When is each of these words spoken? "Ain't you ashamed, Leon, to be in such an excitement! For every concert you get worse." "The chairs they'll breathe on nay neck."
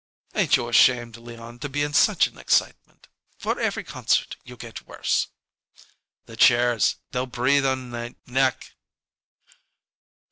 "Ain't 0.33 0.57
you 0.57 0.67
ashamed, 0.67 1.17
Leon, 1.17 1.59
to 1.59 1.69
be 1.69 1.83
in 1.83 1.93
such 1.93 2.25
an 2.25 2.39
excitement! 2.39 3.07
For 3.37 3.59
every 3.59 3.83
concert 3.83 4.35
you 4.43 4.57
get 4.57 4.87
worse." 4.87 5.27
"The 6.25 6.35
chairs 6.35 6.95
they'll 7.11 7.27
breathe 7.27 7.67
on 7.67 7.91
nay 7.91 8.15
neck." 8.25 8.73